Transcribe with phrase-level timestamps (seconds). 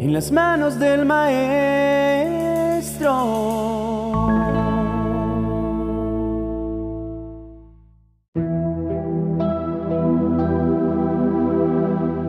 [0.00, 1.50] en las manos del Maestro.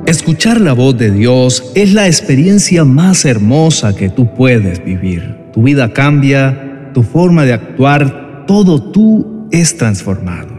[0.06, 5.38] Escuchar la voz de Dios es la experiencia más hermosa que tú puedes vivir.
[5.54, 10.50] Tu vida cambia, tu forma de actuar, todo tú es transformado.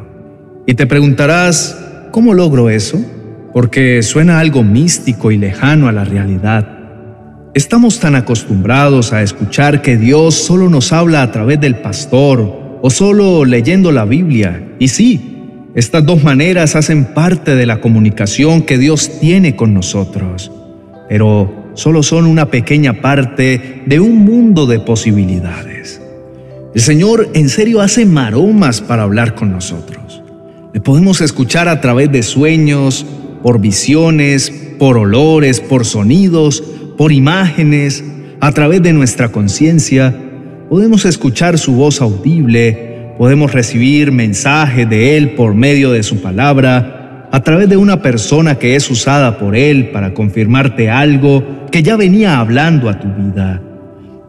[0.66, 1.78] Y te preguntarás,
[2.10, 2.98] ¿cómo logro eso?
[3.52, 6.71] Porque suena algo místico y lejano a la realidad.
[7.54, 12.88] Estamos tan acostumbrados a escuchar que Dios solo nos habla a través del pastor o
[12.88, 14.70] solo leyendo la Biblia.
[14.78, 20.50] Y sí, estas dos maneras hacen parte de la comunicación que Dios tiene con nosotros,
[21.10, 26.00] pero solo son una pequeña parte de un mundo de posibilidades.
[26.74, 30.22] El Señor en serio hace maromas para hablar con nosotros.
[30.72, 33.04] Le podemos escuchar a través de sueños,
[33.42, 36.62] por visiones, por olores, por sonidos,
[37.02, 38.04] por imágenes,
[38.38, 40.14] a través de nuestra conciencia.
[40.68, 47.28] Podemos escuchar su voz audible Podemos recibir mensajes de Él por medio de su palabra,
[47.32, 51.96] a través de una persona que es usada por Él para confirmarte algo que ya
[51.96, 53.60] venía hablando a tu vida,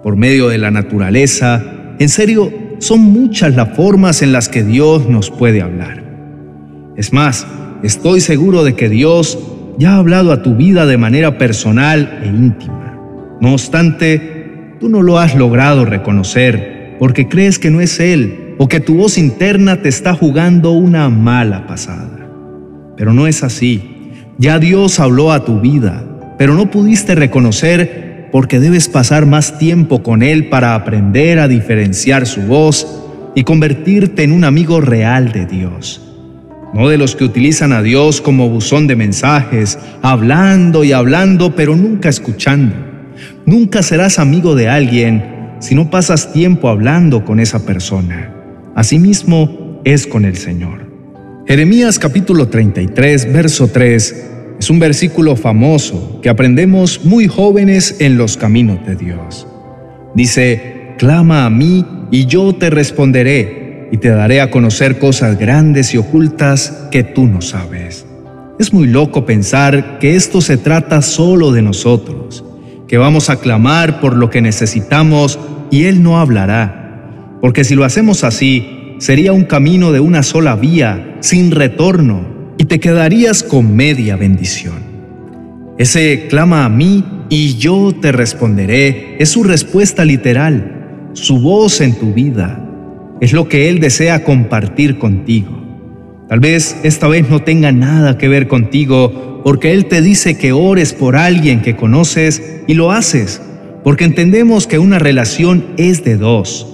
[0.02, 1.64] por medio de la naturaleza.
[2.00, 6.04] En serio, son muchas las formas en las que Dios nos puede hablar.
[6.98, 7.46] Es más,
[7.84, 9.38] estoy seguro de que Dios
[9.78, 13.00] ya ha hablado a tu vida de manera personal e íntima.
[13.42, 18.68] No obstante, tú no lo has logrado reconocer porque crees que no es Él o
[18.68, 22.30] que tu voz interna te está jugando una mala pasada.
[22.96, 24.12] Pero no es así.
[24.38, 26.04] Ya Dios habló a tu vida,
[26.38, 32.26] pero no pudiste reconocer porque debes pasar más tiempo con Él para aprender a diferenciar
[32.26, 32.88] su voz
[33.36, 36.13] y convertirte en un amigo real de Dios.
[36.74, 41.76] No de los que utilizan a Dios como buzón de mensajes, hablando y hablando, pero
[41.76, 42.76] nunca escuchando.
[43.46, 45.24] Nunca serás amigo de alguien
[45.60, 48.34] si no pasas tiempo hablando con esa persona.
[48.76, 50.92] Asimismo es con el Señor.
[51.48, 58.38] Jeremías capítulo 33, verso 3 es un versículo famoso que aprendemos muy jóvenes en los
[58.38, 59.46] caminos de Dios.
[60.16, 63.63] Dice, clama a mí y yo te responderé
[63.94, 68.06] y te daré a conocer cosas grandes y ocultas que tú no sabes.
[68.60, 72.44] Es muy loco pensar que esto se trata solo de nosotros,
[72.90, 75.40] que vamos a clamar por lo que necesitamos
[75.72, 76.84] y Él no hablará
[77.44, 82.26] porque si lo hacemos así, sería un camino de una sola vía, sin retorno,
[82.58, 84.76] y te quedarías con media bendición.
[85.78, 91.96] Ese clama a mí y yo te responderé es su respuesta literal, su voz en
[91.96, 92.66] tu vida.
[93.24, 95.64] Es lo que Él desea compartir contigo.
[96.30, 100.52] Tal vez esta vez no tenga nada que ver contigo porque Él te dice que
[100.52, 103.42] ores por alguien que conoces y lo haces,
[103.84, 106.68] porque entendemos que una relación es de dos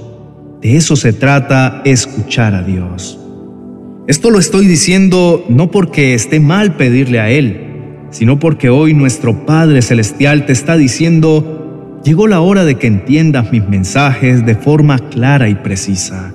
[0.61, 3.17] de eso se trata escuchar a Dios.
[4.07, 9.45] Esto lo estoy diciendo no porque esté mal pedirle a Él, sino porque hoy nuestro
[9.45, 14.97] Padre Celestial te está diciendo, llegó la hora de que entiendas mis mensajes de forma
[15.09, 16.33] clara y precisa.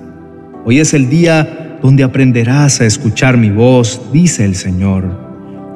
[0.67, 5.05] Hoy es el día donde aprenderás a escuchar mi voz, dice el Señor.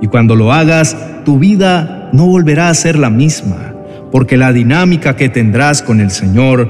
[0.02, 3.76] Y cuando lo hagas, tu vida no volverá a ser la misma,
[4.12, 6.68] porque la dinámica que tendrás con el Señor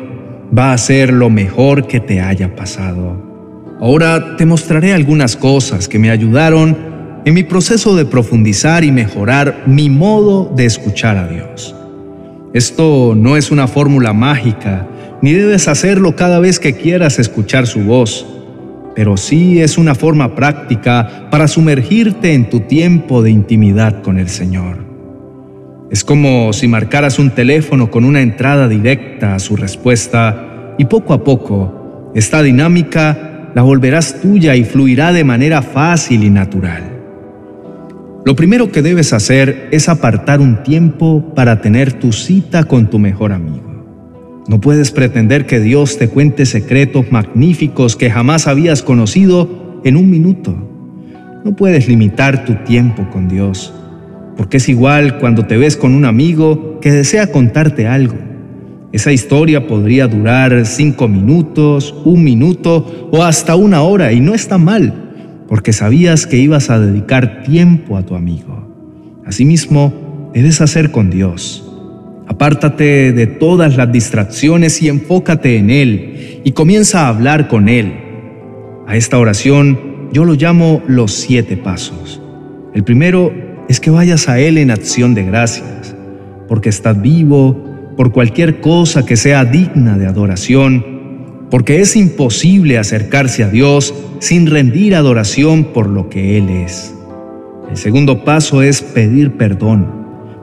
[0.56, 3.78] va a ser lo mejor que te haya pasado.
[3.80, 6.78] Ahora te mostraré algunas cosas que me ayudaron
[7.24, 11.74] en mi proceso de profundizar y mejorar mi modo de escuchar a Dios.
[12.54, 14.86] Esto no es una fórmula mágica,
[15.22, 18.26] ni debes hacerlo cada vez que quieras escuchar su voz,
[18.96, 24.30] pero sí es una forma práctica para sumergirte en tu tiempo de intimidad con el
[24.30, 24.78] Señor.
[25.92, 31.14] Es como si marcaras un teléfono con una entrada directa a su respuesta y poco
[31.14, 36.84] a poco esta dinámica la volverás tuya y fluirá de manera fácil y natural.
[38.26, 43.00] Lo primero que debes hacer es apartar un tiempo para tener tu cita con tu
[43.00, 43.69] mejor amigo.
[44.50, 50.10] No puedes pretender que Dios te cuente secretos magníficos que jamás habías conocido en un
[50.10, 50.54] minuto.
[51.46, 53.74] No puedes limitar tu tiempo con Dios
[54.40, 58.16] porque es igual cuando te ves con un amigo que desea contarte algo.
[58.94, 64.58] Esa historia podría durar cinco minutos, un minuto o hasta una hora y no está
[64.58, 69.22] mal, porque sabías que ibas a dedicar tiempo a tu amigo.
[69.26, 71.69] Asimismo, debes hacer con Dios.
[72.30, 77.92] Apártate de todas las distracciones y enfócate en Él y comienza a hablar con Él.
[78.86, 82.22] A esta oración yo lo llamo los siete pasos.
[82.76, 83.34] El primero
[83.68, 85.96] es que vayas a Él en acción de gracias.
[86.48, 93.44] porque estás vivo, por cualquier cosa que sea digna de adoración, porque es imposible acercarse
[93.44, 96.96] a Dios sin rendir adoración por lo que Él es.
[97.70, 99.99] El segundo paso es pedir perdón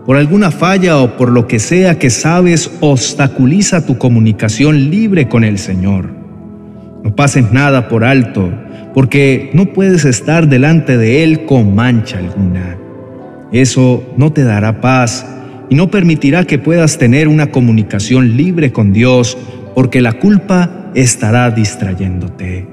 [0.07, 5.43] por alguna falla o por lo que sea que sabes obstaculiza tu comunicación libre con
[5.43, 6.11] el Señor.
[7.03, 8.49] No pases nada por alto,
[8.95, 12.79] porque no puedes estar delante de Él con mancha alguna.
[13.51, 15.27] Eso no te dará paz
[15.69, 19.37] y no permitirá que puedas tener una comunicación libre con Dios
[19.75, 22.67] porque la culpa estará distrayéndote.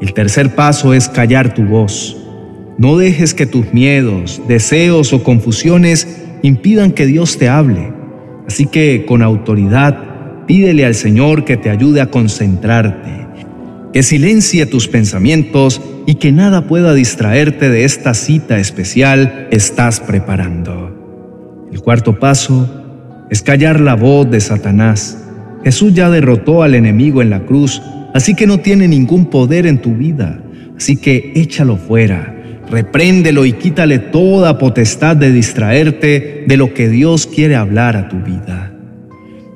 [0.00, 2.16] El tercer paso es callar tu voz.
[2.76, 7.92] No dejes que tus miedos, deseos o confusiones impidan que Dios te hable.
[8.46, 13.26] Así que con autoridad pídele al Señor que te ayude a concentrarte,
[13.92, 20.00] que silencie tus pensamientos y que nada pueda distraerte de esta cita especial que estás
[20.00, 20.96] preparando.
[21.72, 22.68] El cuarto paso
[23.30, 25.24] es callar la voz de Satanás.
[25.62, 27.80] Jesús ya derrotó al enemigo en la cruz,
[28.12, 30.42] así que no tiene ningún poder en tu vida.
[30.76, 32.39] Así que échalo fuera,
[32.70, 38.18] repréndelo y quítale toda potestad de distraerte de lo que Dios quiere hablar a tu
[38.18, 38.72] vida.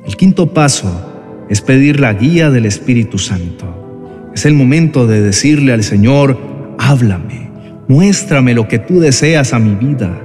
[0.06, 4.30] El quinto paso es pedir la guía del Espíritu Santo.
[4.34, 6.38] Es el momento de decirle al Señor,
[6.78, 7.50] háblame,
[7.88, 10.20] muéstrame lo que tú deseas a mi vida.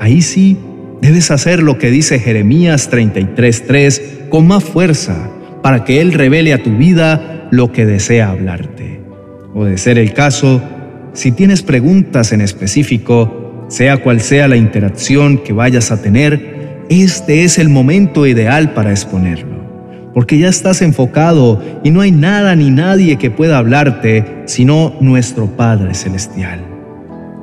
[0.00, 0.58] Ahí sí
[1.00, 5.30] Debes hacer lo que dice Jeremías 33:3 con más fuerza
[5.62, 9.00] para que Él revele a tu vida lo que desea hablarte.
[9.54, 10.60] O de ser el caso,
[11.18, 17.42] si tienes preguntas en específico, sea cual sea la interacción que vayas a tener, este
[17.42, 22.70] es el momento ideal para exponerlo, porque ya estás enfocado y no hay nada ni
[22.70, 26.64] nadie que pueda hablarte sino nuestro Padre Celestial.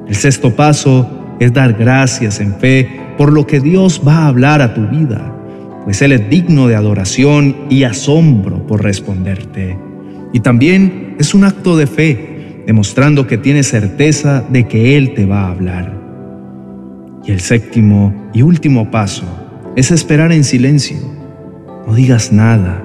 [0.08, 2.88] El sexto paso es dar gracias en fe
[3.18, 5.36] por lo que Dios va a hablar a tu vida,
[5.84, 9.78] pues Él es digno de adoración y asombro por responderte.
[10.32, 12.35] Y también es un acto de fe,
[12.66, 15.94] demostrando que tienes certeza de que Él te va a hablar.
[17.26, 19.26] Y el séptimo y último paso
[19.76, 20.98] es esperar en silencio.
[21.88, 22.84] No digas nada.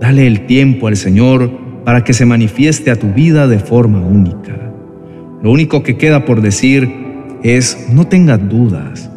[0.00, 1.50] Dale el tiempo al Señor
[1.84, 4.58] para que se manifieste a tu vida de forma única.
[5.42, 6.92] Lo único que queda por decir
[7.42, 9.10] es no tengas dudas.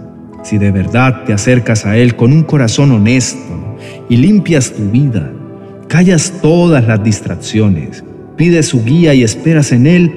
[0.44, 3.78] Si de verdad te acercas a Él con un corazón honesto
[4.10, 5.32] y limpias tu vida,
[5.88, 8.04] callas todas las distracciones,
[8.36, 10.12] pides su guía y esperas en Él,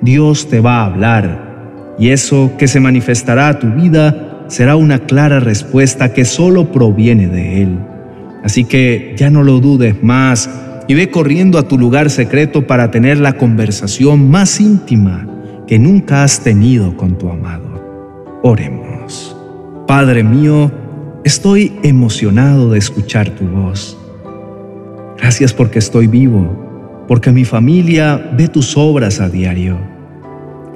[0.00, 1.94] Dios te va a hablar.
[1.98, 7.28] Y eso que se manifestará a tu vida será una clara respuesta que solo proviene
[7.28, 7.78] de Él.
[8.44, 10.50] Así que ya no lo dudes más
[10.88, 15.28] y ve corriendo a tu lugar secreto para tener la conversación más íntima
[15.66, 18.40] que nunca has tenido con tu amado.
[18.42, 19.36] Oremos.
[19.86, 20.70] Padre mío,
[21.24, 23.96] estoy emocionado de escuchar tu voz.
[25.18, 26.61] Gracias porque estoy vivo,
[27.08, 29.78] porque mi familia ve tus obras a diario.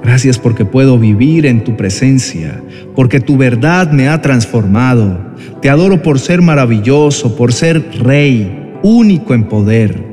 [0.03, 2.61] Gracias porque puedo vivir en tu presencia,
[2.95, 5.19] porque tu verdad me ha transformado.
[5.61, 10.03] Te adoro por ser maravilloso, por ser rey, único en poder.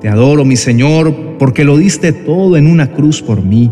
[0.00, 3.70] Te adoro, mi Señor, porque lo diste todo en una cruz por mí.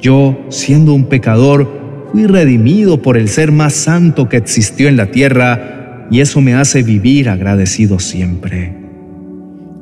[0.00, 5.10] Yo, siendo un pecador, Fui redimido por el ser más santo que existió en la
[5.10, 8.85] tierra y eso me hace vivir agradecido siempre.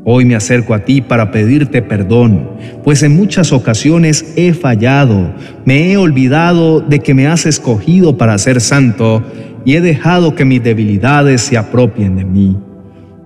[0.06, 2.50] Hoy me acerco a ti para pedirte perdón,
[2.84, 5.32] pues en muchas ocasiones he fallado,
[5.64, 9.22] me he olvidado de que me has escogido para ser santo
[9.64, 12.58] y he dejado que mis debilidades se apropien de mí.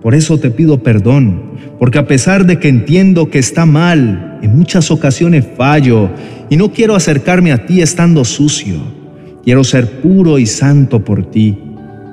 [0.01, 1.41] Por eso te pido perdón,
[1.77, 6.09] porque a pesar de que entiendo que está mal, en muchas ocasiones fallo
[6.49, 8.77] y no quiero acercarme a ti estando sucio.
[9.43, 11.57] Quiero ser puro y santo por ti,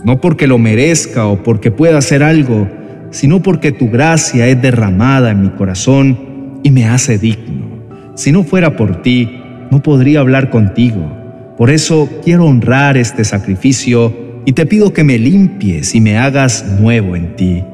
[0.05, 2.69] no porque lo merezca o porque pueda hacer algo,
[3.11, 7.67] sino porque tu gracia es derramada en mi corazón y me hace digno.
[8.15, 11.11] Si no fuera por ti, no podría hablar contigo.
[11.57, 16.65] Por eso quiero honrar este sacrificio y te pido que me limpies y me hagas
[16.81, 17.65] nuevo en ti.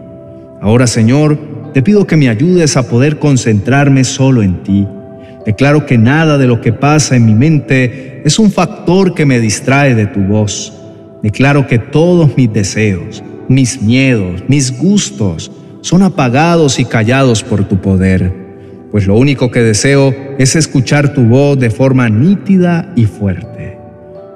[0.60, 1.38] Ahora, Señor,
[1.74, 4.86] te pido que me ayudes a poder concentrarme solo en ti.
[5.44, 9.40] Declaro que nada de lo que pasa en mi mente es un factor que me
[9.40, 10.72] distrae de tu voz.
[11.22, 17.80] Declaro que todos mis deseos, mis miedos, mis gustos son apagados y callados por tu
[17.80, 18.32] poder,
[18.90, 23.78] pues lo único que deseo es escuchar tu voz de forma nítida y fuerte.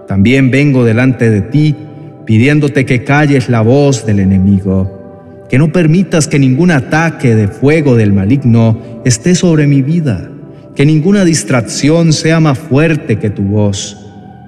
[0.08, 1.74] También vengo delante de ti
[2.24, 4.96] pidiéndote que calles la voz del enemigo
[5.48, 10.28] que no permitas que ningún ataque de fuego del maligno esté sobre mi vida,
[10.74, 14.05] que ninguna distracción sea más fuerte que tu voz.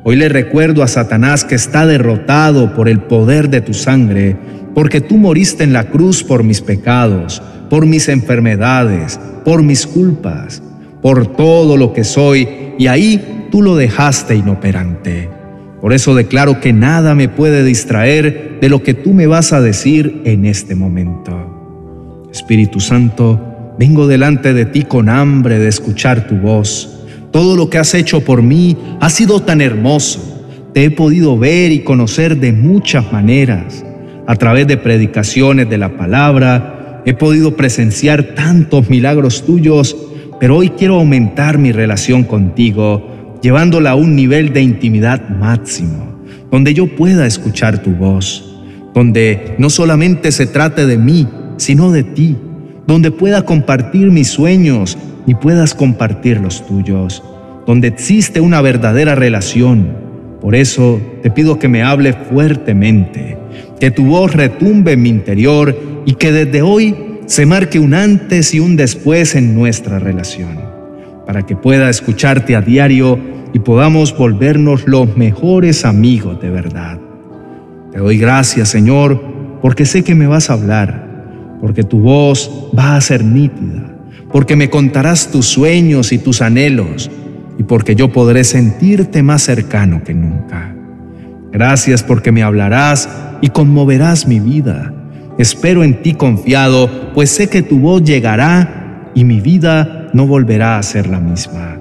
[0.09, 4.39] Hoy le recuerdo a Satanás que está derrotado por el poder de tu sangre,
[4.75, 10.63] porque tú moriste en la cruz por mis pecados, por mis enfermedades, por mis culpas,
[11.03, 12.49] por todo lo que soy,
[12.79, 15.29] y ahí tú lo dejaste inoperante.
[15.83, 19.61] Por eso declaro que nada me puede distraer de lo que tú me vas a
[19.61, 22.29] decir en este momento.
[22.33, 26.98] Espíritu Santo, vengo delante de ti con hambre de escuchar tu voz.
[27.31, 30.21] Todo lo que has hecho por mí ha sido tan hermoso.
[30.73, 33.85] Te he podido ver y conocer de muchas maneras.
[34.27, 39.97] A través de predicaciones de la palabra, he podido presenciar tantos milagros tuyos,
[40.41, 46.19] pero hoy quiero aumentar mi relación contigo llevándola a un nivel de intimidad máximo,
[46.51, 48.63] donde yo pueda escuchar tu voz,
[48.95, 52.37] donde no solamente se trate de mí, sino de ti,
[52.89, 57.23] donde pueda compartir mis sueños y puedas compartir los tuyos,
[57.67, 59.89] donde existe una verdadera relación.
[60.41, 63.37] Por eso te pido que me hable fuertemente,
[63.79, 68.55] que tu voz retumbe en mi interior y que desde hoy se marque un antes
[68.55, 70.57] y un después en nuestra relación
[71.27, 73.19] para que pueda escucharte a diario
[73.53, 76.99] y podamos volvernos los mejores amigos de verdad.
[77.93, 79.21] Te doy gracias, Señor,
[79.61, 81.08] porque sé que me vas a hablar,
[81.61, 83.97] porque tu voz va a ser nítida,
[84.31, 87.11] porque me contarás tus sueños y tus anhelos,
[87.59, 90.75] y porque yo podré sentirte más cercano que nunca.
[91.53, 93.09] Gracias porque me hablarás
[93.41, 94.93] y conmoverás mi vida.
[95.39, 100.79] Espero en ti confiado, pues sé que tu voz llegará y mi vida no volverá
[100.79, 101.79] a ser la misma.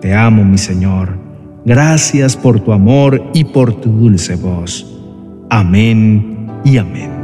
[0.00, 1.16] Te amo, mi Señor.
[1.64, 4.86] Gracias por tu amor y por tu dulce voz.
[5.50, 7.15] Amén y amén.